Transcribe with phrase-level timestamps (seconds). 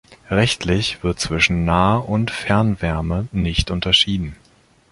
[0.31, 4.35] Rechtlich wird zwischen Nah- und Fernwärme nicht unterschieden.